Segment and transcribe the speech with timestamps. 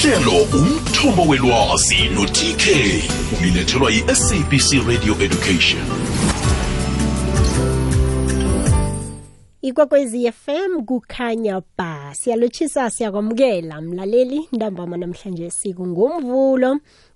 [0.00, 2.64] ihlelo umthombo welwazi no-tk
[3.40, 5.82] ulilethelwa yi-sabc radio education.
[9.62, 12.14] Ikwekwezi FM kukhanya ba.
[12.14, 13.80] Siyalotshisa siyakwamukela.
[13.80, 15.86] Mlaleli ntambama namhlanje siku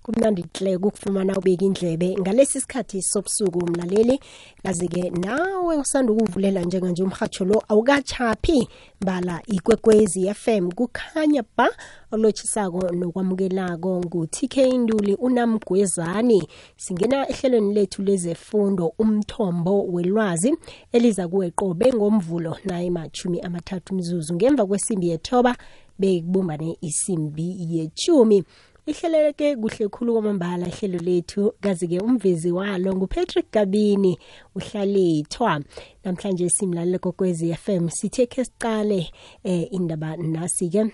[0.05, 2.15] ngomvulo kumnandi hle ukufumana ubeka indlebe.
[2.19, 4.19] Ngalesi sikhathi sobusuku mlaleli
[4.63, 8.67] kazi-ke nawe usanda ukuvulela njenganje umhatsho lo awukachaphi
[9.01, 11.69] bala ikwekwezi FM kukhanya ba
[12.11, 16.47] olotshisako nokwamukelako ngu-tk nduli unamgwezani.
[16.77, 20.55] Singena ehlelweni lethu lezefundo umthombo welwazi
[20.91, 25.55] eliza kuweqobe ngomvulo naye machumi amathathu mzuzu ngemva kwesimbi yethoba
[25.99, 28.43] bekubumbane isimbi yechumi
[28.85, 31.53] ihleleleke kuhle khulu kwamambala ihlelo lethu.
[31.61, 34.19] Kazi-ke umvezi walo ngupatrick gabini
[34.55, 35.61] uhlalethwa.
[36.03, 39.11] Namhlanje simlalele kokwezi FM sithe khe sicale
[39.43, 40.91] eh, indaba nasi-ke.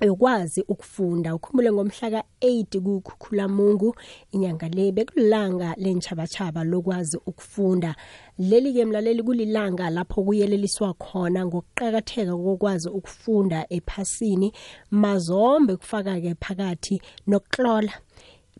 [0.00, 1.34] Yokwazi ukufunda.
[1.34, 3.94] Ukhumbule ngomhla ka-8 kukhukhulamungu
[4.32, 7.96] inyanga le bekulilanga lentshabatshaba lokwazi ukufunda.
[8.38, 14.52] Leli-ke mlaleli kulilanga lapho kuyeleliswa khona ngokuqakatheka kokwazi ukufunda ephasini.
[14.90, 17.92] Mazombe kufaka-ke phakathi nokuklola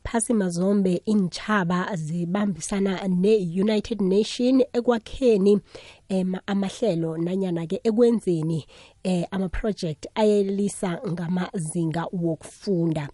[0.05, 5.61] phasi mazombe intshaba zibambisana ne-united nation ekwakheni
[6.09, 8.67] em amahlelo nanyana-ke ekwenzeni
[9.03, 13.09] eh ama-project ayelisa ngamazinga wokufunda.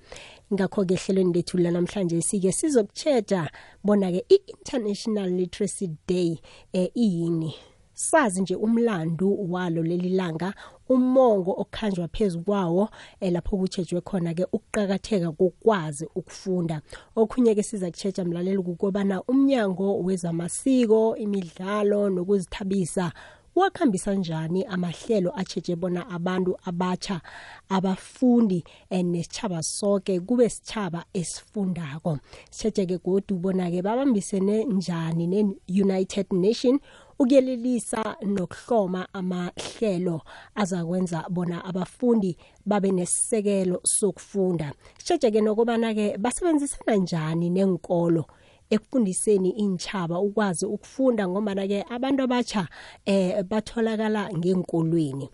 [0.53, 3.51] Ngakho-ke ehlelweni lethu lanamhlanje sike sizokutsheda
[3.85, 6.39] bona-ke i-international literacy day
[6.73, 7.55] eh iyini?
[8.01, 10.55] Sazi nje umlandu walo leli langa
[10.89, 12.89] umongo okhanjwa phezu kwawo
[13.21, 16.81] eh, lapho kutshejwe khona-ke ukuqakatheka kokwazi ukufunda.
[17.17, 23.13] Okhunye-ke siza kutshetsha mlaleli kukobana umnyango wezamasiko imidlalo nokuzithabisa
[23.55, 27.21] wakhambisa njani amahlelo atsheje bona abantu abatsha
[27.69, 32.19] abafundi nesitshaba sonke kube sitshaba esifundako.
[32.51, 36.81] Sitshejeke godu bona-ke babambisene njani ne-united nation
[37.21, 40.23] ukuyelelisa nokuhloma amahlelo
[40.55, 42.37] azakwenza bona abafundi
[42.67, 44.73] babe nesisekelo sokufunda.
[44.99, 48.25] Sitshejeke nokubana-ke basebenzisana njani nenkolo
[48.71, 52.69] ekufundiseni intshaba ukwazi ukufunda ngombana-ke abantu abatsha
[53.05, 55.29] eh batholakala ngenkolweni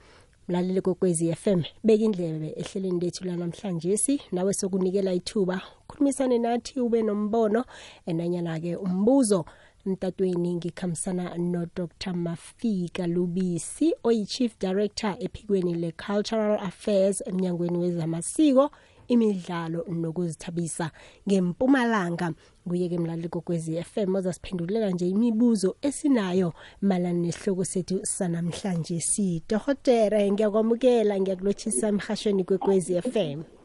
[0.48, 5.62] mlaleli kokwezi FM beka indlebe ehleleni lethu lanamhlanje si nawe sokunikela ithuba.
[5.88, 7.64] Khulumisane nathi ube nombono
[8.06, 9.44] enanyana-ke umbuzo
[9.86, 18.70] mtatweni ngikhambisana nodr mafika lubisi oyi-chief director ephikweni le-cultural affairs emnyangweni wezamasiko
[19.08, 20.90] imidlalo nokuzithabisa.
[21.28, 22.34] Ngempumalanga
[22.68, 31.88] kuye-ke mlaleli kokwezi FM ozasiphendulela nje imibuzo esinayo malana nesihloko sethu sanamhlanje sitohotere ngiyakwamukela ngiyakulotshisa
[31.88, 33.55] emhashweni kwekwezi FM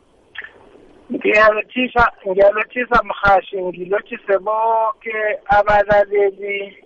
[1.11, 6.83] ngiyalothisa ngiyalothisa mhashi ngilotshise bonke abalaleli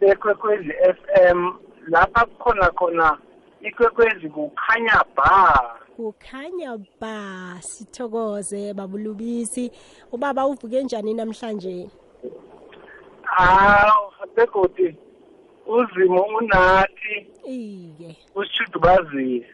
[0.00, 1.52] bekwekwezi FM
[1.88, 3.18] lapha kukhona khona
[3.60, 5.76] ikwekwezi kukhanya ba.
[5.96, 9.70] Kukhanya ba sithokoze babulubisi.
[10.12, 11.90] Ubaba uvuke njani namhlanje?
[13.22, 14.96] Hawu begodi
[15.66, 17.26] uzimo unathi.
[17.44, 18.16] Ike.
[18.34, 19.46] Usithudubazile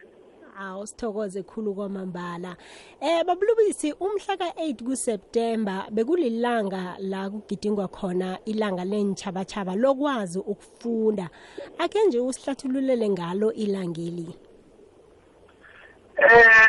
[0.59, 2.55] awu sithokoze khulu kwamambala.
[3.01, 11.29] Eh babulubisi umhla ka-8 kuseptemba bekulilanga la kugidingwa khona ilanga lentshabatshaba lokwazi ukufunda.
[11.77, 14.35] Ake nje usihlathululele ngalo ilangeli
[16.17, 16.67] eh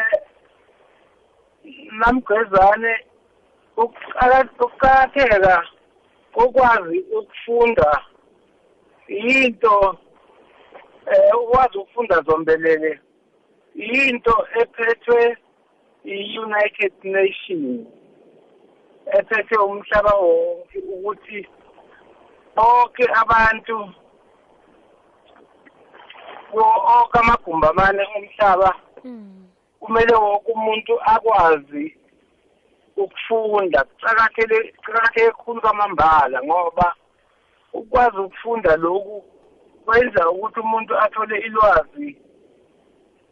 [1.99, 2.95] namgwezane
[3.77, 5.67] ukuqakatheka
[6.35, 8.05] kokwazi ukufunda
[9.09, 9.99] yinto
[11.07, 13.01] eh ukwazi ukufunda zombelele.
[13.79, 15.37] Yinto ephethwe
[16.05, 17.87] i-United Nations.
[19.19, 21.47] Ephethe umhlaba wonke ukuthi
[22.57, 23.77] bonke abantu
[26.53, 28.71] wonke amagumbi amane omhlaba
[29.81, 31.97] kumele wonke umuntu akwazi
[32.97, 33.85] ukufunda.
[33.85, 36.95] Kucakathele kucakatheke khulu kwamambala ngoba
[37.73, 39.25] ukwazi ukufunda lokhu
[39.85, 42.17] kwenza ukuthi umuntu athole ilwazi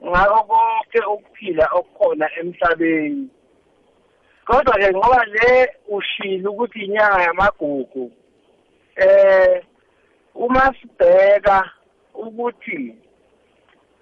[0.05, 3.29] ngako konke ukuphila okukhona emhlabeni.
[4.47, 8.13] Kodwa ke ngoba le ushilo ukuthi inyanga yamagugu
[8.97, 9.63] eh
[10.35, 11.71] uma sibheka
[12.15, 12.95] ukuthi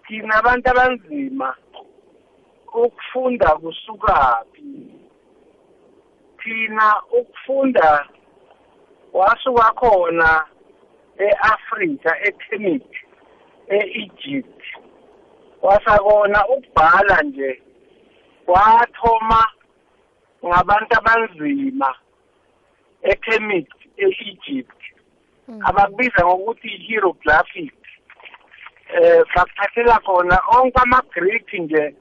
[0.06, 1.56] thina abantu abanzima
[2.74, 4.94] ukufunda kusukaphi
[6.42, 6.86] thina
[7.18, 8.08] ukufunda
[9.12, 10.46] wasuka khona
[11.18, 12.90] eAfrika eKemet
[13.68, 14.62] eEgypt
[15.64, 17.50] wasakona ukubhala nje.
[18.46, 19.42] Wathoma
[20.46, 21.90] ngabantu abanzima
[23.02, 24.80] eKemet e-Egypt.
[25.68, 27.74] Abakubiza ngokuthi hieroglyphic
[28.94, 31.94] eh bakuthathela khona onke ama-Greek nje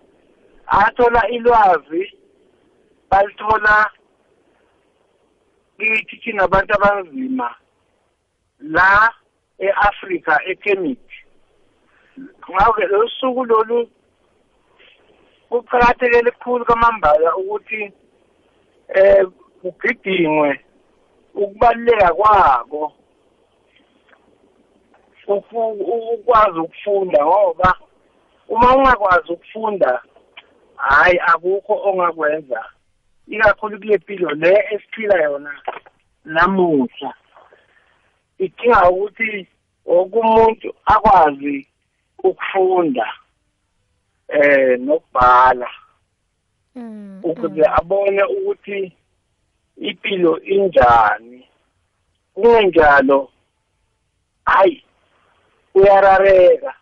[0.67, 2.03] athola ilwazi
[3.09, 3.91] balithola
[5.77, 7.55] kithi thina abantu abanzima
[8.59, 9.13] la
[9.59, 11.12] e-Afrika eKemet
[12.51, 13.89] ngakho lo suku lolu
[15.49, 17.91] kuqakatheke likhulu kamambala ukuthi
[18.95, 19.25] eh
[19.61, 20.59] kugidingwe
[21.35, 22.93] ukubaluleka kwako
[26.13, 27.77] ukwazi ukufunda ngoba
[28.47, 30.01] uma ungakwazi ukufunda
[30.75, 32.65] hayi akukho ongakwenza.
[33.27, 35.61] Ikakhulu kule mpilo le esiphila yona
[36.25, 37.13] namuhla
[38.37, 39.47] idinga ukuthi
[39.85, 41.67] wonke umuntu akwazi
[42.23, 43.07] ukufunda
[44.27, 45.69] eh nokubhala.
[46.75, 48.93] Mm, ukuze abone ukuthi
[49.77, 51.47] impilo injani.
[52.33, 53.29] Kungenjalo
[54.45, 54.83] hayi
[55.75, 56.73] uyarareka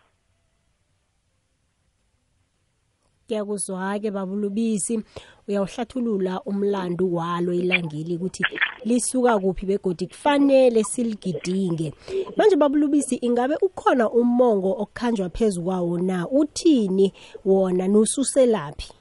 [3.26, 5.00] Kuyakuzwa ke babulubisi
[5.48, 8.44] uyawuhlathulula umlando walo ilangeli ukuthi
[8.84, 11.92] lisuka kuphi begodi kufanele siligidinge.
[12.36, 16.28] Manje babulubisi ingabe ukhona umongo okukhanjwa phezulu kwawo na?
[16.28, 17.12] Uthini
[17.44, 17.88] wona?
[17.88, 18.92] Nususelaphi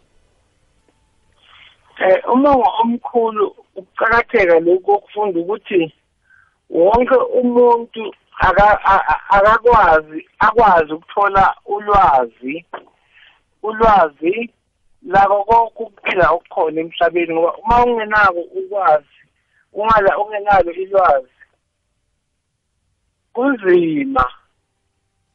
[2.01, 5.93] eh umongo omkhulu ukuqakatheka lokho okufunda ukuthi
[6.69, 8.15] wonke umuntu
[9.29, 12.65] akakwazi akwazi ukuthola ulwazi
[13.63, 14.49] ulwazi
[15.03, 19.17] lako konke ukuphila okukhona emhlabeni ngoba uma ungenako ukwazi
[19.73, 21.41] ungala ungenalo ilwazi
[23.33, 24.25] kunzima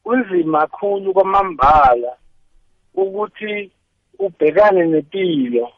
[0.05, 2.17] kunzima kakhulu kwamambala
[2.95, 3.71] ukuthi
[4.19, 5.73] ubhekane nempilo.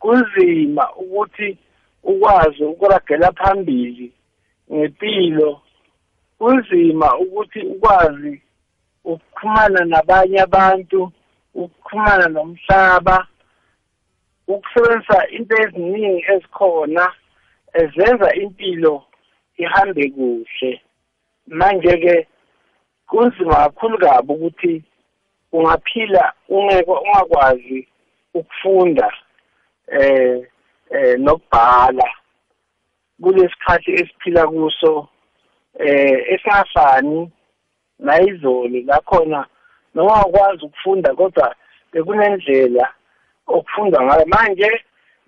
[0.00, 1.58] Kunzima ukuthi
[2.02, 4.12] ukwazi ukuragela phambili
[4.72, 5.60] ngempilo.
[6.38, 8.42] Kunzima ukuthi ukwazi
[9.04, 11.12] ukuxhumana nabanye abantu.
[11.62, 13.16] Ukuxhumana nomhlaba
[14.52, 17.04] ukusebenzisa into eziningi ezikhona
[17.80, 18.94] ezenza impilo
[19.62, 20.80] ihambe kuhle.
[21.58, 22.26] Manje ke
[23.08, 24.82] kunzima kakhulu kabi ukuthi
[25.52, 27.88] ungaphila ungakwazi
[28.34, 29.12] ukufunda
[29.88, 30.42] eh
[30.90, 32.08] eh nokubhala
[33.22, 35.08] kulesikhathi esiphila kuso
[35.78, 37.32] eh esingafani
[37.98, 39.46] nayizolo lakhona
[39.96, 41.54] noma ukwazi ukufunda kodwa
[41.92, 42.84] bekunendlela
[43.46, 44.26] okufundwa ngayo.
[44.26, 44.70] Manje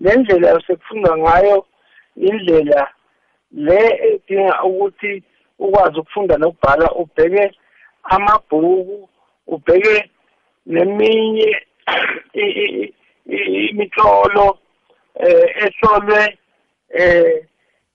[0.01, 1.67] le ndlela sekufundwa ngayo
[2.17, 2.89] indlela
[3.53, 5.23] le edinga ukuthi
[5.59, 7.45] ukwazi ukufunda nokubhala ubheke
[8.03, 9.09] amabhuku
[9.47, 10.11] ubheke
[10.67, 11.51] neminye
[13.71, 14.59] imitlolo
[15.15, 16.39] eh ehlolwe
[16.89, 17.47] eh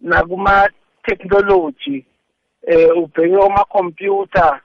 [0.02, 0.70] nakuma
[1.06, 2.06] technology
[2.68, 4.62] eh ubheke oma computer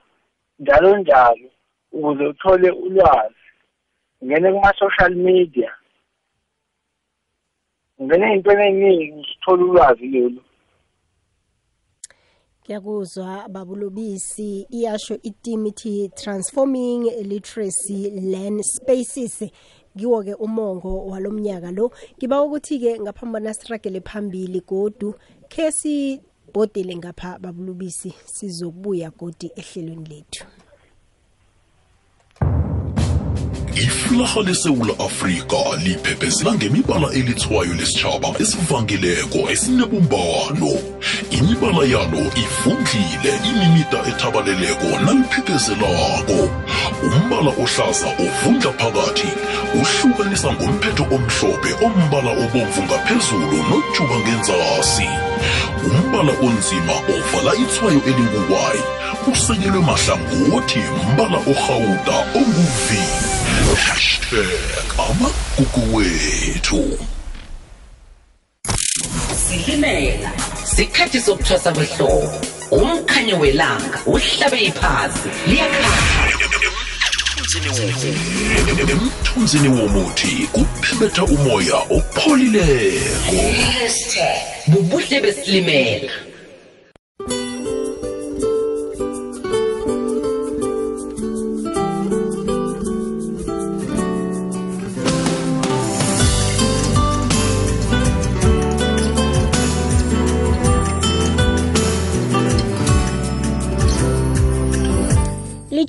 [0.59, 1.49] njalo njalo.
[1.91, 3.35] Ukuze uthole ulwazi.
[4.23, 5.71] Ngene kuma social media.
[8.01, 10.41] Ngene into eningi usithola ulwazi lolu.
[12.65, 14.67] Kuyakuzwa babulobisi.
[14.69, 19.51] Iyasho iteam ithi transforming literacy learn spaces.
[19.97, 21.91] Kiwo ke umongo walomnyaka lo.
[22.17, 25.15] Ngiba ukuthi ke ngaphambana struggle phambili godu.
[25.47, 26.21] Kesi
[26.53, 30.45] bodile ngapha babulubisi sizokubuya godi ehlelweni lethu.
[33.79, 40.71] Iflaha lesewula afrika liphephezela ngemibala elithwayo lesitshaba esivangileko esinebumbano.
[41.31, 46.39] Imibala yalo ifundlile imimida ethabaleleko naliphiphezelako
[47.03, 49.31] umbala ohlaza ovundla phakathi
[49.79, 55.09] uhlukanisa ngomphetho omhlophe ombala obomvu ngaphezulu nojuba ngenzasi.
[55.87, 58.83] Umbala onzima ovala ithwayo elinguwayi
[59.31, 60.81] usekelwe mahlangothi
[61.13, 63.28] mbala orhawuda onguvi
[63.75, 66.99] hashtag amagugu wethu.
[69.47, 70.31] Silimela
[70.63, 72.41] sikhathi sokuthwasa kwehlobo.
[72.71, 76.49] Umkhanyo welanga uhlabe iphazi liyakhanya.
[78.91, 83.35] Emthunzini womuthi kuphebetha umoya opholileko.
[84.67, 86.11] Bubuhle besilimela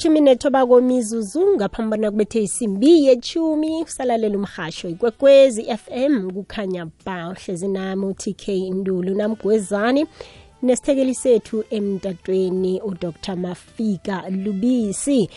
[0.00, 8.07] ilithumi nethoba komizuzu ngaphambana kubethe isimbi yetshumi usalalela umhasho ikwekwezi fm kukhanya ba hlezi nami
[8.07, 10.07] utk ndulu namgwezani
[10.62, 15.28] nesithekeli sethu emtatweni udr mafika lubisi.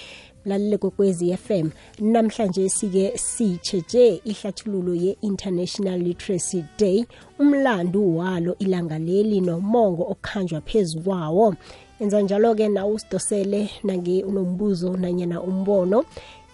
[0.46, 7.05] Lalele kwekwezi fm namhlanje sike sitsheje ihlathululo ye-international literacy day
[7.39, 11.55] umlando walo ilanga leli nomongo okhanjwa phezu kwawo
[12.00, 16.05] enza njalo-ke nawe usidosele nange unombuzo nanyana umbono.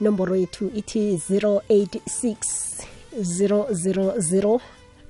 [0.01, 2.35] Inomboro yethu ithi 086
[3.19, 4.59] 000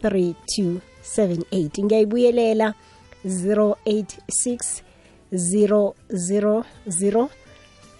[0.03, 2.73] 3278 ngiyayibuyelela
[3.25, 4.81] 086
[5.31, 7.29] 000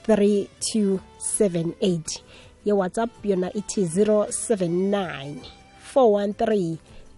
[0.08, 2.02] 3278
[2.66, 5.36] ye-whatsapp yona ithi 079
[5.96, 6.76] 413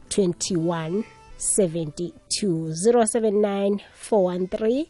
[0.10, 1.03] 21
[1.38, 3.80] 72 079
[4.12, 4.86] 413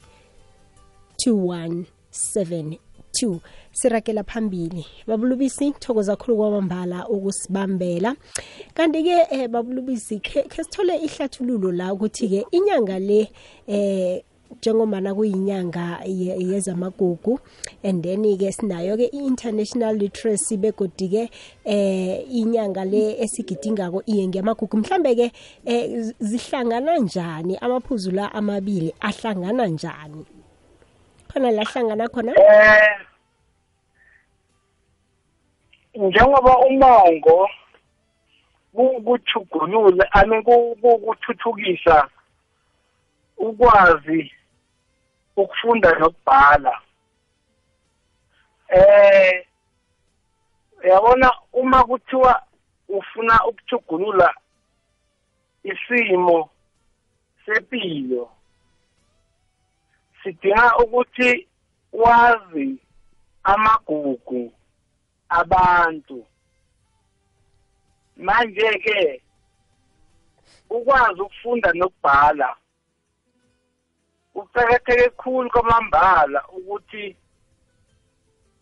[1.26, 3.40] 2172
[3.72, 4.86] sirakela phambili.
[5.08, 8.16] Babulubisi thokoza khulu kwamambala ukusibambela.
[8.74, 13.32] Kanti-ke eh, babulubisi khe khe sithole ihlathululo la ukuthi-ke inyanga le
[13.68, 14.22] eh
[14.62, 17.40] njengomana kuyinyanga ye- yezamagugu
[17.84, 21.30] and then-ke sinayo-ke i-international literacy begodi-ke
[21.66, 25.32] eh inyanga le esigidingako iye ngiyamagugu mhlambe-ke
[25.66, 27.58] eh z- zihlangana njani?
[27.58, 30.26] Amaphuzu la amabili ahlangana njani?
[31.32, 32.32] Khona la hlangana khona?
[32.36, 33.00] Eh
[35.96, 37.50] njengoba umongo
[38.74, 42.08] kukuthugulula ame kukuthuthukisa
[43.38, 44.32] ukwazi
[45.36, 46.82] ukufunda nokubhala.
[48.70, 49.46] Eh
[50.84, 52.44] uyabona uma kuthiwa
[52.90, 54.34] ufuna ukuthugulula
[55.64, 56.50] isimo
[57.46, 58.30] sepilo
[60.24, 61.48] sidinga ukuthi
[61.94, 62.78] wazi
[63.44, 64.54] amagugu
[65.30, 66.26] abantu
[68.18, 69.22] manje ke
[70.70, 72.56] ukwazi ukufunda nokubhala
[74.34, 77.16] kuqakatheke kakhulu kwamambala ukuthi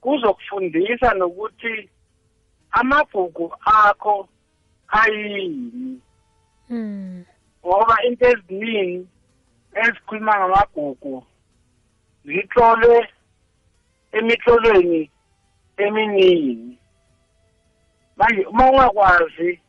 [0.02, 1.90] kuzokufundisa nokuthi
[2.72, 4.30] amagugu akho
[4.88, 6.02] ayini
[6.70, 7.26] mm.
[7.66, 9.08] ngoba into eziningi
[9.82, 11.24] ezikhuluma ngamagugu
[12.30, 13.08] zitlolwe
[14.12, 15.12] emitlolweni
[15.78, 16.78] eminingi.
[18.18, 19.60] Manje uma ungakwazi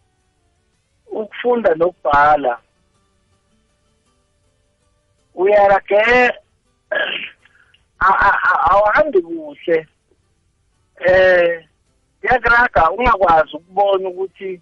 [1.07, 2.61] ukufunda nokubhala
[5.35, 6.33] uyarage
[8.71, 9.87] awahambi kuhle.
[11.07, 11.65] Eh
[12.23, 14.61] yagraga ungakwazi ukubona ukuthi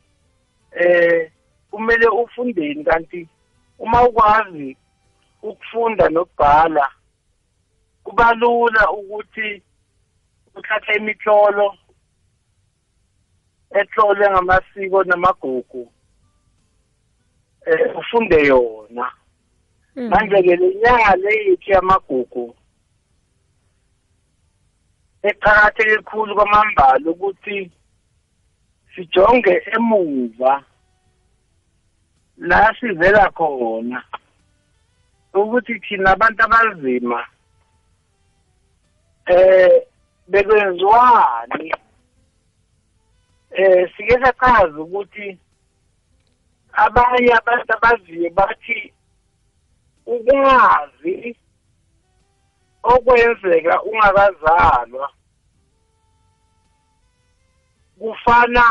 [0.72, 1.32] eh
[1.70, 3.28] kumele ufundeni kanti
[3.78, 4.76] uma ukwazi
[5.42, 6.90] ukufunda nokubhala
[8.08, 9.62] kuba lula ukuthi
[10.56, 11.76] uthathe imitlolo
[13.80, 15.92] etlolwe ngamasiko namagugu
[17.66, 19.12] eh ufunde yona
[19.98, 20.08] Mm.
[20.08, 22.54] manje ke lenyanga leyithi yamagugu
[25.22, 27.70] eqakatheke kakhulu kwamambala ukuthi
[28.94, 30.62] sijonge emuva
[32.38, 33.98] la sivela khona
[35.34, 37.26] ukuthi thina abantu abanzima
[39.28, 39.86] eh
[40.28, 41.72] bekwenziwani
[43.50, 45.38] eh sike sachaza ukuthi
[46.72, 48.92] abanye abantu abaziyo bathi
[50.06, 51.36] ukwazi
[52.82, 55.12] okwenzeka ungakazalwa
[57.98, 58.64] kufana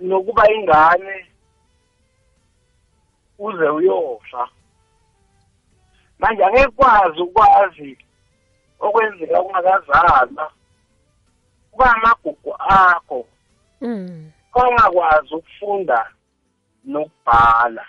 [0.00, 1.26] nokuba ingane
[3.38, 4.48] uze uyofa
[6.18, 7.98] manje angeke kwazi ukwazi
[8.84, 10.46] okwenzeka ungakazalwa
[11.70, 13.26] kuba amagugu akho.
[13.80, 14.30] Mm.
[14.54, 16.06] ongakwazi ukufunda
[16.84, 17.86] nokubhala.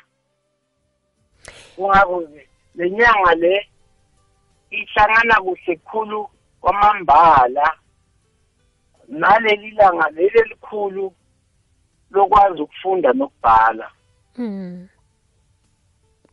[1.75, 2.23] Kungako
[2.75, 3.67] le nyanga le
[4.71, 6.29] ihlangana kuhle khulu
[6.61, 7.77] kwamambala.
[9.07, 11.13] Naleli langa leli elikhulu
[12.11, 13.91] lokwazi ukufunda nokubhala.
[14.37, 14.87] Mm.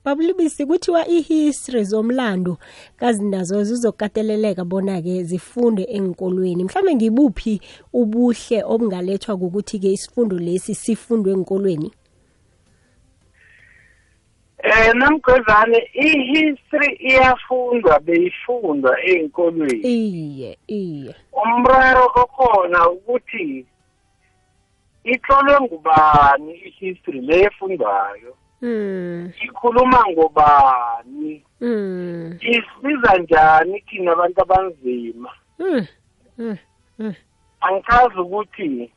[0.05, 2.59] Babulibisi kuthiwa i-history zomlando
[2.97, 7.61] kazi nazo zizokateleleka bona-ke zifunde enkolweni mhlawumbe ngibuphi
[7.93, 11.91] ubuhle obungalethwa kukuthi-ke isifundo lesi sifundwe enkolweni
[14.63, 21.15] eh namgcozane i-history iyafundwa beyifundwa ey'nkolweni iye iye.
[21.33, 23.67] Umraro okhona ukuthi
[25.05, 29.33] itlolwe ngubani i-history le efundwayo Mm.
[29.45, 32.39] ikhuluma ngobani Mm.
[32.41, 35.87] isiza njani thina abantu abanzima Mm.
[36.39, 36.57] Mm.
[36.99, 37.15] Mm.
[37.61, 38.93] angichazi ukuthi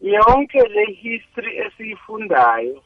[0.00, 2.82] yonke le history esiyifundayo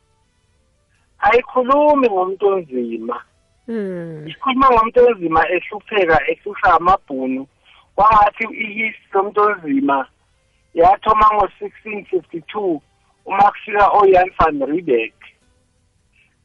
[1.18, 3.24] ayikhulumi ngomuntu onzima
[3.68, 4.24] Mm.
[4.28, 7.46] ikhuluma ngomuntu onzima ehlupheka ehlushwa amabhunu
[7.94, 10.06] kwangathi ihistory yomuntu onzima
[10.74, 12.80] yathoma ngo-1652
[13.24, 15.14] uma kufika oyan van riebeck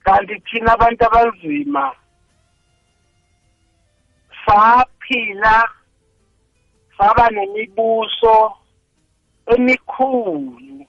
[0.07, 1.83] kanti thina abantu abanzima
[4.45, 5.55] saphila
[6.97, 8.55] saba nemibuso
[9.53, 10.87] emikhulu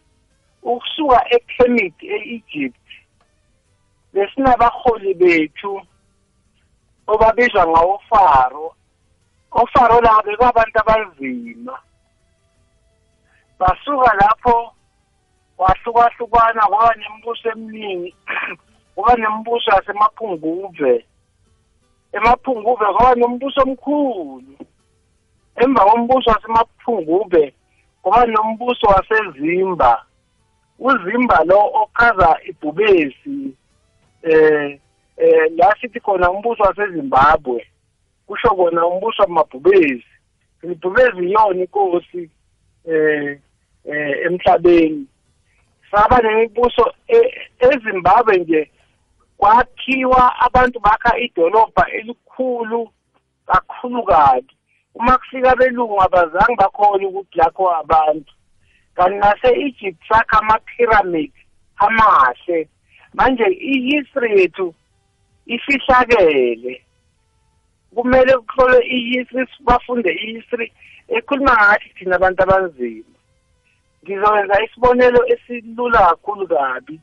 [0.62, 2.87] ukusuka eKemet e-Egypt.
[4.12, 5.82] Besinabaholi bethu
[7.06, 8.66] obabizwa ngawo Faro
[9.50, 11.75] ofaro labo bekabantu abanzima
[13.58, 14.56] basuka lapho
[15.58, 18.14] wahlukahlukana kwaba nemibuso eminingi.
[18.99, 21.05] kuba nemibuso yasemaphunguve
[22.12, 24.59] emaphunguve kwaba nombuso omkhulu.
[25.57, 27.55] Emva kombuso wasemaphungube
[28.02, 30.05] kuba nombuso wasezimba.
[30.78, 33.55] Uzimba lo ochaza ibhubesi
[34.23, 34.78] eh
[35.17, 37.67] eh la sithi khona umbuso wasezimbabwe
[38.26, 40.05] kusho kona umbuso wamabhubesi.
[40.62, 42.31] Ibhubesi iyona inkosi
[42.85, 43.38] eh
[43.85, 45.07] eh emhlabeni.
[45.90, 48.71] Saba nemibuso e- ezimbabwe nje
[49.38, 52.92] kwakhiwa abantu bakha idolobha elikhulu
[53.47, 54.54] kakhulu kabi.
[54.95, 58.33] Uma kufika belungu abazange bakhona ukuthi lakho abantu.
[58.95, 61.33] Kanti nase-egypt sakha ama-pyramid
[61.76, 62.68] amahle.
[63.14, 64.75] Manje i-history yethu
[65.47, 66.83] ifihlakele.
[67.95, 70.73] Kumele kuhlolwe i-history bafunde i-history
[71.09, 73.14] ekhuluma ngathi thina abantu abanzima.
[74.02, 77.00] Ngizokwenza isibonelo esilula kakhulu kabi.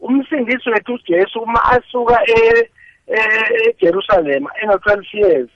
[0.00, 2.70] Umsindisi wethu ujesu uma asuka e-
[3.06, 5.50] e- ejerusalema eno-twelve years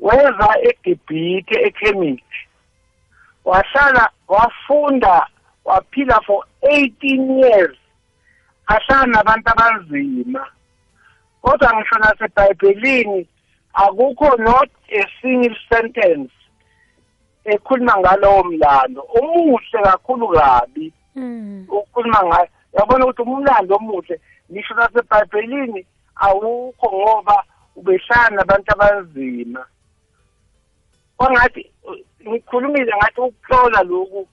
[0.00, 2.40] weza egibhithe ekhemithi
[3.44, 5.26] wahlala wafunda
[5.64, 7.76] waphila for 18 years.
[8.66, 10.46] Ahlala nabantu abanzima.
[11.42, 13.28] Kodwa ngisho nasebhayibhelini
[13.74, 16.32] akukho not a single sentence
[17.44, 21.64] ekhuluma ngalowo mlando omuhle kakhulu kabi Mm.
[21.68, 22.48] ukukhuluma ngayo.
[22.76, 25.86] Yabona ukuthi umlando omuhle ngisho nasebhayibhelini
[26.26, 27.36] awukho ngoba
[27.76, 29.62] ubehlala nabantu abanzima
[31.16, 31.62] kwangathi
[32.28, 34.28] ngikhulumile ngathi ukuhlola lokhu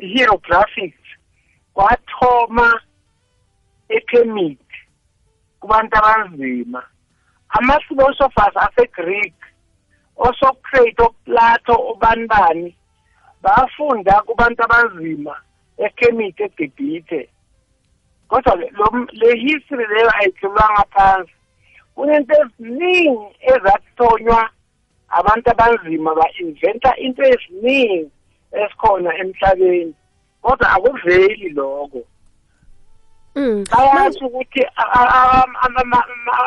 [0.00, 1.06] hieroglyphics
[1.74, 2.68] kwathoma
[3.88, 4.68] eKemet
[5.60, 6.82] kubantu abanzima
[7.56, 9.34] ama-philosophers ase-greek
[10.16, 12.74] osocrate oplato obanibani
[13.42, 15.34] bafunda kubantu abanzima
[15.78, 17.28] eKemet eGibhithe.
[18.28, 21.32] Kodwa le- history leyo ayihlulwanga phansi.
[21.94, 24.50] Kunento eziningi ezathonywa
[25.08, 28.10] abantu abanzima ba-inventa into eziningi
[28.52, 29.94] esikhona emhlabeni.
[30.42, 32.02] Kodwa akuveli lokho.
[33.34, 33.64] Mm.
[33.70, 34.62] bayazi ukuthi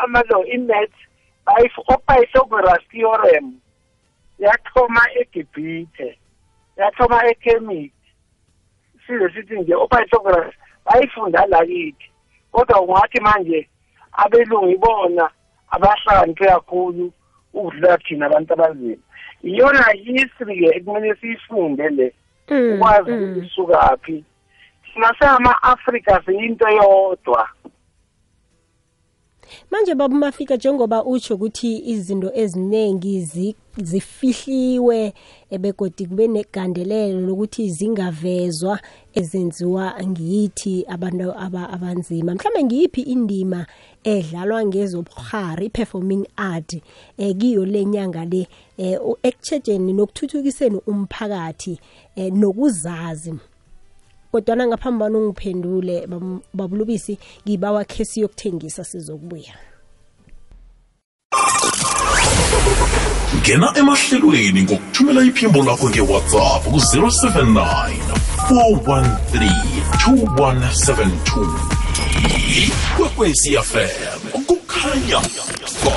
[0.02, 0.92] amalo imet
[1.88, 3.60] opythagoras theorem.
[4.38, 6.18] Yathoma egibhithe
[6.76, 7.92] yathoma eKemet
[9.06, 12.10] size sithi nje opythagoras bayifunda lakithi
[12.52, 13.68] kodwa ungathi manje
[14.12, 15.30] abelungu ibona
[15.70, 17.12] abahlakaniphe kakhulu
[17.54, 19.02] ukudlula thina abantu abanzima
[19.42, 22.12] iyona history-ke ekumele siyifunde le
[22.48, 22.72] Mm.
[22.74, 23.22] ukwazi Mm.
[23.22, 24.24] ukuthi isukaphi
[24.92, 27.48] thina singama-afrika siyinto yodwa
[29.70, 35.12] manje baba mafika njengoba utsho ukuthi izinto eziningi zi- zifihliwe
[35.50, 38.78] ebegodi kube negandelelo lokuthi zingavezwa
[39.14, 42.34] ezenziwa ngithi abantu aba- abanzima.
[42.34, 43.66] Mhlawumbe ngiyiphi indima
[44.04, 46.74] edlalwa ngezobukhari performing art
[47.18, 48.46] eh kiyo lenyanga le
[48.78, 51.78] eh ekutshejeni nokuthuthukiseni umphakathi
[52.16, 53.34] eh nokuzazi.
[54.32, 59.54] Kodwana ngaphambi bani ungiphendule bam- babulubisi ngibawa khesi yokuthengisa sizokubuya.
[63.40, 67.90] Ngena emahlelweni ngokuthumela iphimbo lakho ngewhatsapp ku-079
[68.48, 69.50] 413
[70.06, 71.48] 2172
[72.62, 75.20] ikwekwecfm kukhanya.
[75.84, 75.96] ba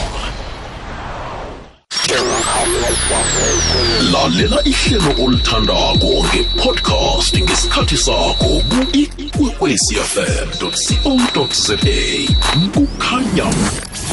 [4.11, 11.75] lalela ihlelo olithandako ngepodcast ngesikhathi sakho ku-ikwekwecfm co za
[12.73, 13.47] kukhanya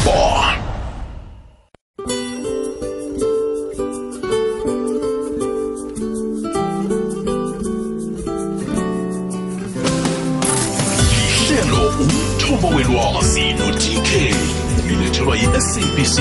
[0.05, 0.57] ba.
[11.25, 14.11] Ihlelo umthombo welwazi no-dk
[14.93, 16.17] ulethelwa yi-sabc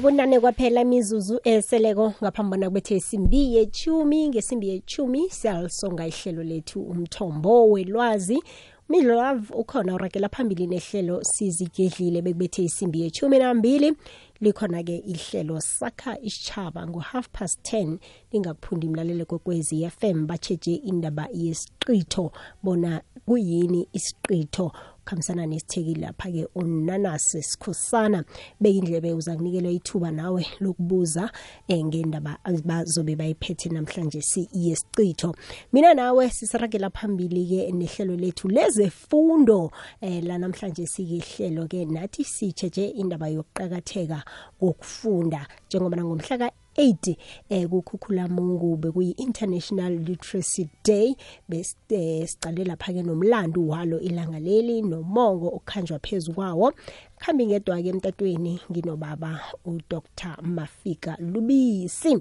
[0.00, 7.70] ebunane kwaphela imizuzu eseleko ngaphambi bona kubethe isimbi yechumi ngesimbi yechumi siyalisonga ihlelo lethu umthombo
[7.70, 8.42] welwazi.
[8.88, 13.92] Midlove ukhona uragela phambili nehlelo sizigedlile bekubethe isimbi yechumi nambili.
[14.40, 17.98] Likhona-ke ihlelo sakha isitshaba ngo-half past 10
[18.32, 22.32] lingakuphundi imlalelo kwekwezi fm batsheje indaba yesiqitho
[22.62, 24.72] bona kuyini isiqitho.
[25.10, 28.24] Kuhambisana nesithekile lapha-ke unanasi sikhosana.
[28.60, 31.30] Beyindlebe uza kunikelwa ithuba nawe lokubuza
[31.68, 35.34] um ngendaba bazobe bayiphethe namhlanje siyesiqitho
[35.72, 44.24] mina nawe sisiragela phambili-ke nehlelo lethu lezefundo um lanamhlanje sikehlelo-ke nathi sitsheje indaba yokuqakatheka
[44.60, 45.46] kokufunda.
[45.66, 47.16] Njengoba nangomhla ka 8
[47.50, 51.14] eh kukhukhulamungu bekuyi-international literacy day
[51.48, 56.72] besicale lapha-ke nomlando walo ilanga leli nomongo okhanjwa phezu kwawo.
[57.18, 62.16] Khambi ngedwa-ke emtatweni nginobaba udr mafika lubisi.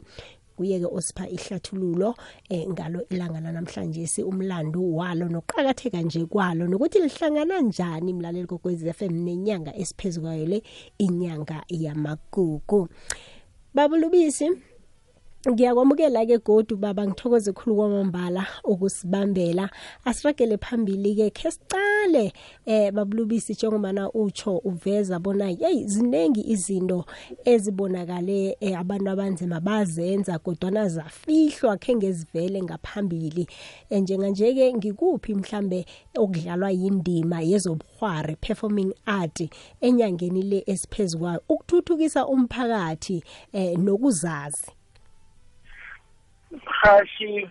[0.58, 2.16] Kuye-ke osipha ihlathululo
[2.50, 8.94] eh, ngalo ilanga lanamhlanje si umlando walo nokuqakatheka nje kwalo nokuthi lihlangana njani mlaleli kokwezi
[8.94, 10.64] FM nenyanga esiphezu kwayo le
[10.98, 12.90] inyanga yamagugu.
[13.76, 14.46] Babulubisi
[15.48, 17.08] ngiyakwamukela-ke godu baba.
[17.08, 19.70] Ngithokoze khulu kwamambala ukusibambela.
[20.06, 22.34] Asiragele phambili-ke khe sicale
[22.66, 27.06] eh babulubisi njengobana utsho uveza bona yeyi ziningi izinto
[27.46, 33.48] ezibonakale eh, abantu abanzima bazenza kodwana zafihlwa khe ngezivele ngaphambili.
[33.90, 35.86] Eh, njenganje-ke ngikuphi mhlambe
[36.18, 39.50] okudlalwa yindima yezobuhwari performing art
[39.82, 41.42] enyangeni le esiphezu kwayo?
[41.50, 43.24] Ukuthuthukisa umphakathi
[43.54, 44.79] eh, nokuzazi.
[46.52, 47.50] Mhashi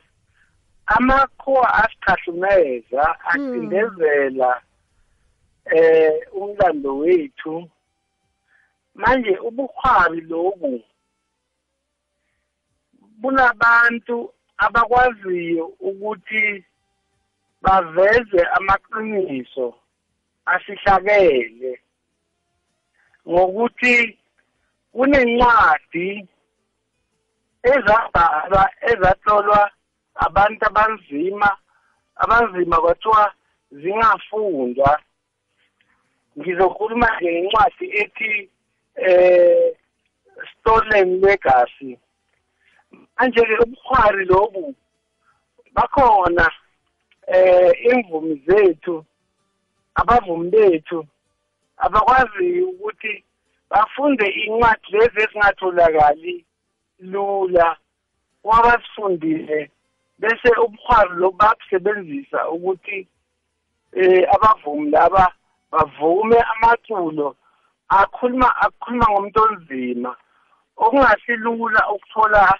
[0.86, 4.62] amakhowa asichahlumeza acindezela
[5.64, 7.70] eh umlando wethu.
[8.94, 10.82] Manje ubukhwabi lobu
[13.20, 16.64] bunabantu abakwaziyo ukuthi
[17.62, 19.74] baveze amaqiniso
[20.46, 21.80] asihlakele
[23.28, 24.18] ngokuthi
[24.92, 26.28] kunencwadi
[27.62, 29.70] ezabhalwa ezatlolwa
[30.14, 31.56] abantu abanzima
[32.16, 33.32] abanzima kwathiwa
[33.70, 35.00] zingafundwa.
[36.38, 38.50] Ngizokhuluma ngencwadi ethi
[38.96, 39.74] eh
[40.50, 41.98] stolen legacy.
[43.16, 44.74] Manje-ke ubukhwari lobu
[45.74, 46.46] bakhona
[47.26, 49.04] eh imvumi zethu
[49.94, 51.06] abavumi bethu
[51.76, 53.24] abakwaziyo ukuthi
[53.70, 56.44] bafunde incwadi lezi ezingatholakali
[56.98, 57.76] lula
[58.44, 59.70] wabasifundile
[60.18, 63.08] bese ubukhwari lobu babusebenzisa ukuthi
[63.92, 65.32] eh abavumi laba
[65.72, 67.36] bavume amaculo
[67.88, 70.16] akhuluma akhuluma ngomuntu onzima.
[70.76, 72.58] Okungasilula ukuthola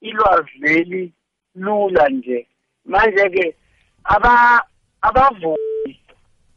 [0.00, 1.12] ilwazi leli
[1.54, 2.46] lula nje.
[2.84, 3.56] Manje ke
[4.04, 4.62] aba
[5.02, 6.00] abavumi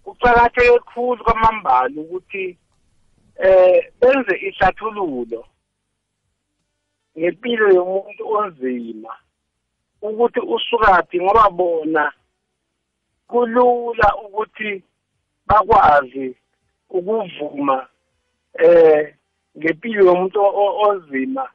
[0.04, 2.58] kuqakatheke kakhulu kwamambala ukuthi
[3.38, 5.46] eh benze ihlathululo.
[7.17, 9.13] Ngempilo yomuntu onzima
[10.02, 12.13] ukuthi usukaphi ngoba bona
[13.30, 14.84] kulula ukuthi
[15.47, 16.36] bakwazi
[16.89, 17.88] ukuvuma
[18.54, 19.13] eh
[19.58, 20.39] ngempilo yomuntu
[20.86, 21.49] onzima.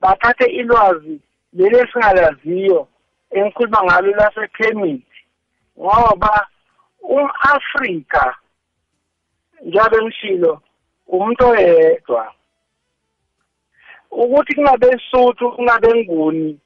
[0.00, 1.20] Bathathe ilwazi
[1.52, 2.88] leli esingalaziyo
[3.30, 5.20] engikhuluma ngalo lasekhemithi
[5.78, 6.46] ngoba
[7.02, 8.24] um-Afrika
[9.62, 10.52] njengoba ngishilo
[11.08, 12.22] umuntu oyedwa.
[14.10, 16.58] Ukuthi kungabe Sotho kungabe nguni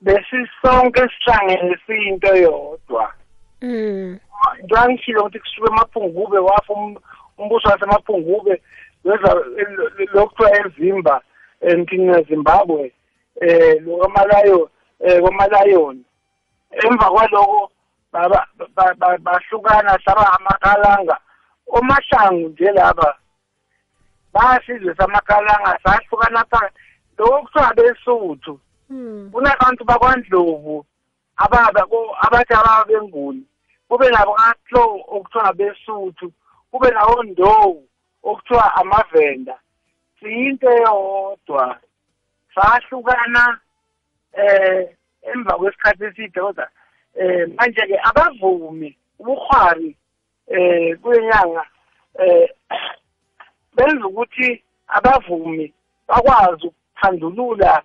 [0.00, 3.12] besisonke sihlangene siyinto yodwa
[3.62, 4.18] mm.
[4.62, 6.72] Njengoba ngishilo ukuthi kusuke emaphungube wafa
[7.38, 8.62] umbuso wasemaphungube
[9.04, 9.34] weza
[10.12, 11.20] lokuthiwa ezimba
[11.60, 12.92] emthini Zimbabwe
[13.40, 16.04] eh lokamalayo eh kwamalayoni
[16.82, 17.70] emva kwaloko
[19.18, 21.18] bahlukana saba amakalanga.
[21.66, 23.16] Omahlangu nje laba
[24.34, 26.78] basizwe samakalanga sahlukana phakathi
[27.18, 28.60] lokho kuthiwa besuthu.
[29.32, 30.86] Kunabantu bakwandlovu
[31.36, 33.44] abathi ababa benguni.
[33.88, 36.32] Kube nabo katlo okuthiwa besuthu.
[36.70, 37.88] Kube nawo ndowu
[38.22, 39.58] okuthiwa amavenda.
[40.20, 41.78] Siyinto eyodwa.
[42.54, 43.58] Sahlukana
[44.32, 44.88] eh
[45.22, 46.68] emva kwesikhathi eside kodwa
[47.14, 49.96] eh manje ke abavumi ubukhwari
[50.46, 51.64] eh kuyenyanga
[52.18, 52.50] eh
[53.76, 55.72] benza ukuthi abavumi
[56.08, 57.82] bakwazi ukuphandulula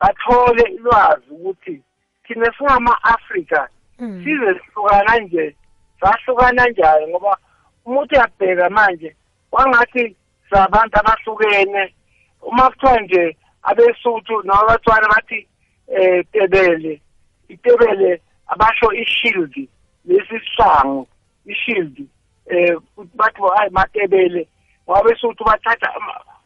[0.00, 1.82] bathole ilwazi ukuthi
[2.24, 4.24] thina singama-afrika Mm.
[4.24, 5.56] size sihlukana nje
[6.00, 7.38] sahlukana njani ngoba
[7.84, 9.16] umuntu uyabheka manje
[9.50, 10.16] kwangathi
[10.50, 11.94] sabantu abahlukene
[12.42, 15.48] uma kuthiwa nje abesuthu nabathwana bathi
[15.88, 17.00] um tebele
[17.48, 19.68] itebele abasho i-shield
[20.04, 21.08] lesi sihlangu
[21.46, 22.06] i-shield
[22.50, 24.48] um bathi hayi matebele
[24.86, 25.92] ngoba besuthu bathatha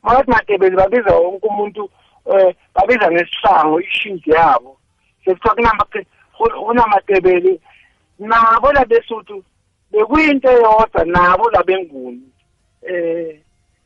[0.03, 1.91] makathi matebele babiza wonke umuntu
[2.27, 4.77] um babiza ngesihlangu i-shield yabo.
[5.25, 5.87] Sekuthiwa
[6.67, 7.61] kunamatebele
[8.19, 9.45] nabo labesuthu
[9.91, 12.23] bekuyinto eyodwa nabo labenguni
[12.83, 13.41] eh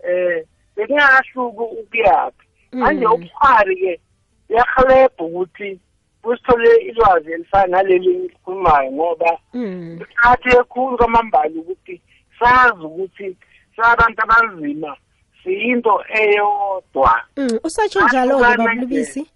[0.09, 0.45] eh
[0.77, 2.47] bekungakahluki ukuyaphi.
[2.73, 4.01] Manje ubukhari ke
[4.49, 5.81] yahelebha ukuthi
[6.23, 9.99] kusithole ilwazi elifana naleli engikhulumayo ngoba Mm.
[10.03, 12.01] isikhathi ekhulu kwamambala ukuthi
[12.39, 13.37] sazi ukuthi
[13.77, 14.97] sabantu abanzima
[15.43, 17.15] siyinto eyodwa.
[17.37, 19.27] Mm, usasho njalo ke Ahlukana babulubisi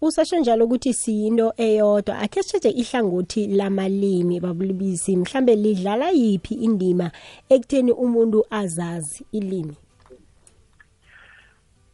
[0.00, 2.18] usasho njalo ukuthi siyinto eyodwa.
[2.18, 7.10] Akhe sithethe ihlangothi lamalimi babulubisi mhlambe lidlala yipi indima
[7.48, 9.76] ekutheni umuntu azazi ilimi?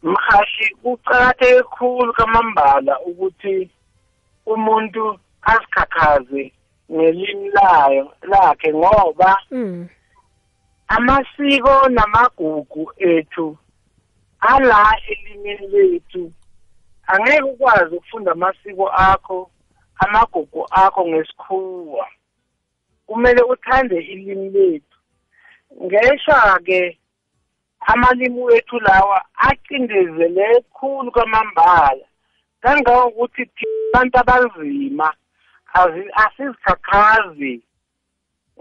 [0.03, 3.71] Mhashi kucakatheke khulu kamambala ukuthi
[4.47, 6.53] umuntu azikhakhaze
[6.93, 9.89] ngelimi layo lakhe ngoba mm.
[10.97, 13.57] Amasiko namagugu ethu
[14.41, 16.33] ala elimini lethu
[17.07, 19.51] angeke ukwazi ukufunda amasiko akho
[19.97, 22.07] amagugu akho ngesikhuwa.
[23.07, 24.99] Kumele uthande ilimi lethu.
[25.85, 26.99] Ngesha ke
[27.81, 32.05] amalimi wethu lawa acindezele khulu kwamambala
[32.61, 33.51] kangangokuthi
[33.95, 35.15] abantu abanzima
[35.75, 36.13] azi-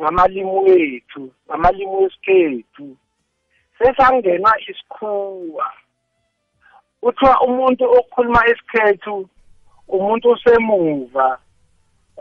[0.02, 2.98] ngamalimi wethu ngamalimi wesikhethu.
[3.78, 5.74] Sesangenwa isikhuwa.
[7.02, 9.30] Kuthiwa umuntu okhuluma isikhethu
[9.88, 11.40] umuntu osemuva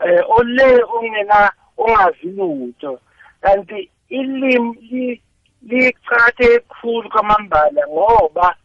[0.05, 2.99] eh ole ongena ongazi lutho.
[3.41, 5.21] Kanti ilimi li-
[5.61, 8.55] licathe khulu kwamambala ngoba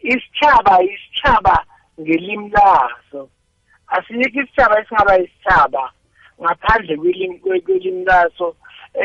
[0.00, 1.64] isitshaba isitshaba
[2.00, 3.28] ngelimi laso.
[3.88, 5.92] Asikho isitshaba esingaba isitshaba
[6.40, 8.56] ngaphandle kwelimi kwe- kwelimi laso.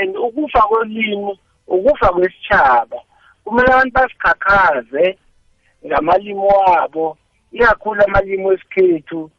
[0.01, 2.97] And ukufa kwelimi ukufa kwesitshaba
[3.43, 5.17] kumele abantu basikhakhaze
[5.85, 7.17] ngamalimi wabo
[7.51, 9.31] ikakhulu amalimi wesikhethu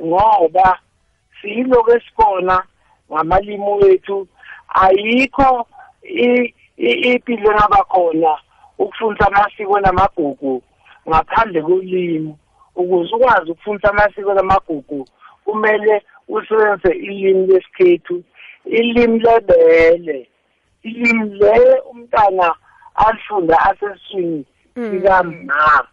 [0.00, 0.78] ngoba
[1.40, 2.62] siyiloko esikhona
[3.12, 4.28] ngamalimi wethu.
[4.68, 5.66] Ayikho
[6.02, 8.38] i- i- impilo engaba khona
[8.78, 10.62] ukufundisa amasiko namagugu
[11.08, 12.36] ngaphandle kolimi.
[12.76, 15.08] Ukuze ukwazi ukufundisa amasiko namagugu
[15.44, 18.22] kumele usebenzise ilimi lesikhethu
[18.64, 20.28] ilimi lebele
[20.82, 22.54] ilimi le umntana
[22.94, 25.86] alifunda asesiswini sikamma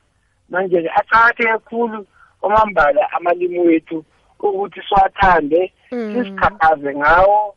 [0.50, 2.06] manje-ke aqakatheke kakhulu
[2.40, 4.06] kwamambala amalimi wethu
[4.40, 7.56] ukuthi siwathande sizikhaphaze ngawo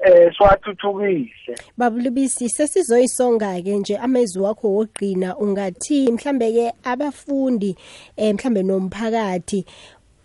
[0.00, 1.54] eh siwathuthukise.
[1.76, 7.76] Babulubisi sesizoyisonga ke nje amezwi wakho wogqina ungathi mhlambe ke abafundi
[8.16, 9.64] eh mhlambe nomphakathi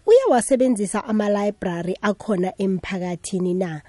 [0.05, 3.81] uyawasebenzisa ama library akhona emphakathini na?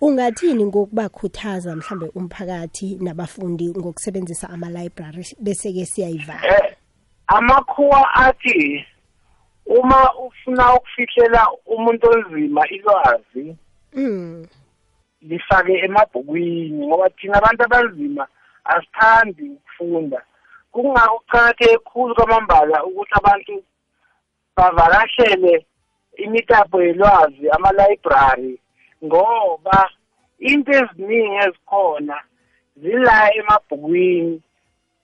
[0.00, 6.76] Ungathini ngokubakhuthaza mhlambe umphakathi nabafundi ngokusebenzisa ama library bese ke siyayivala eh
[7.26, 8.86] amakhuwa athi
[9.66, 13.56] uma ufuna ukufihlela umuntu onzima ilwazi
[13.94, 14.46] mm
[15.22, 18.26] lifake emabhukwini ngoba thina abantu abanzima
[18.64, 20.22] asithandi ukufunda.
[20.72, 23.64] Kungako kuqakatheke khulu kwamambala ukuthi abantu
[24.56, 25.66] bavakashele
[26.16, 28.60] imitapo yelwazi ama-library
[29.04, 29.90] ngoba
[30.38, 32.16] into eziningi ezikhona
[32.76, 34.42] zila emabhukwini.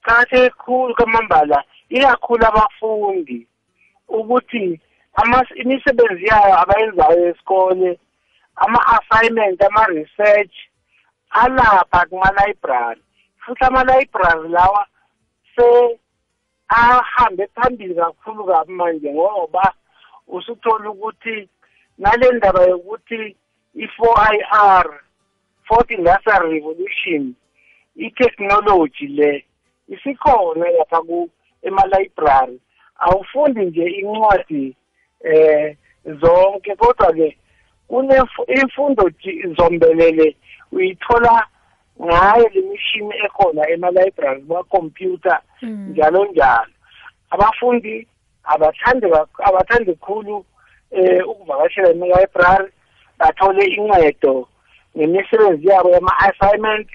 [0.05, 3.47] Qakatheke khulu kwamambala ikakhulu abafundi
[4.07, 4.79] ukuthi
[5.55, 7.99] imisebenzi yayo abayenzayo esikole
[8.55, 10.55] ama-assignment ama-research
[11.29, 13.01] alapha kuma-library
[13.41, 14.87] futhi ama-library lawa
[15.55, 15.99] se
[16.69, 19.73] ahambe phambili kakhulu kabi manje ngoba
[20.27, 21.49] usuthola ukuthi
[21.97, 23.35] nale ndaba yokuthi
[23.75, 25.01] i-four i r
[25.67, 27.33] fourth industrial revolution
[27.95, 29.45] i-technology le
[29.87, 31.29] isikhona lapha ku
[31.61, 32.59] ema-library.
[32.99, 34.75] Awufundi nje incwadi
[35.23, 37.37] eh zonke kodwa ke
[37.87, 39.11] kunemfundo
[39.57, 40.35] zombelele
[40.71, 41.47] uyithola
[42.01, 46.71] ngayo lemishini ekhona ema-library kwa-computer njalo njalo.
[47.29, 48.07] Abafundi
[48.43, 50.45] abathande kak- abathande khulu
[50.91, 52.71] eh ukuvakashela ema-library
[53.17, 54.47] bathole incedo
[54.97, 56.87] ngemisebenzi yabo yama-assignment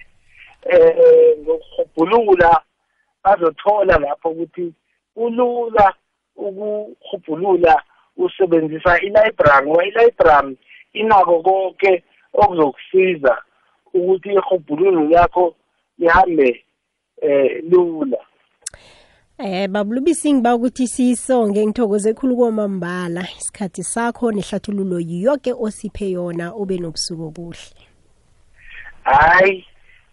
[0.70, 2.60] eh ngokuhubhulula
[3.24, 4.72] bazothola lapho ukuthi
[5.14, 5.94] kulula
[6.36, 7.82] ukuhubhulula
[8.16, 10.56] usebenzisa i-library ngoba i-library
[10.92, 13.38] inako konke okuzokusiza.
[13.94, 15.54] Ukuthi ihubhululo lakho
[15.98, 16.64] lihambe
[17.22, 18.18] eh lula
[19.38, 26.78] Eh babulubisi ngiba ukuthi sisonge ngithokoze ekhulu komambala isikhathi sakho nehlathululo yonke osiphe yona ube
[26.78, 27.82] nobusuku obuhle.
[29.04, 29.66] hayi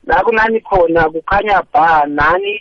[0.07, 2.53] la kunani khona kukhanya ba nani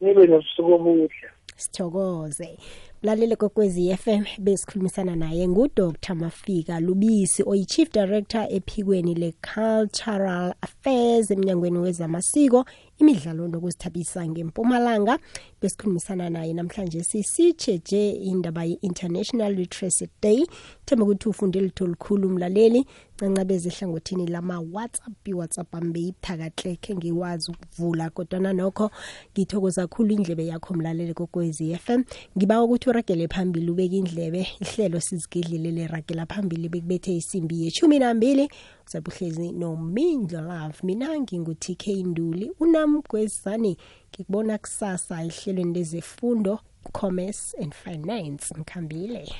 [0.00, 2.58] nibe nobusuku obuhle Sithokoze.
[3.02, 6.14] Mlalele kokwezi FM besikhulumisana naye nguDr.
[6.14, 12.64] Mafika Lubisi oyi Chief Director ephikweni le-cultural Affairs emnyangweni wezamasiko
[12.98, 15.18] imidlalo nokuzithabisa ngempumalanga
[15.60, 20.46] besikhulumisana naye namhlanje sisitsheje indaba ye-International Literacy Day.
[20.84, 28.10] Themba ukuthi ufunde litho likhulu umlaleli cancabeze ehlangothini lama-whatsapp iwhatsapp ambe beyiphakatlekhe khe ngiwazi ukuvula
[28.10, 28.90] kodwana nokho
[29.32, 32.02] ngithokoza kakhulu indlebe yakho mlaleli kokwezi FM
[32.36, 38.48] ngiba ukuthi uragele phambili ubeke indlebe ihlelo sizigedlile leragela phambili bekubethe isimbi yeshumi nambili.
[38.86, 42.52] Uzabe uhlezi nomindlo love mina ngingu-tk nduli
[42.86, 43.76] unamgwezane
[44.10, 46.60] ngikubona kusasa ehlelweni lezefundo
[46.92, 49.32] commerce and finance ngikhambile